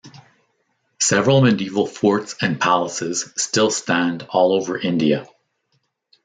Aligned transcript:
Several 0.99 1.41
medieval 1.43 1.85
forts 1.85 2.33
and 2.41 2.59
palaces 2.59 3.31
still 3.37 3.69
stand 3.69 4.25
all 4.31 4.51
over 4.51 4.75
India. 4.75 5.27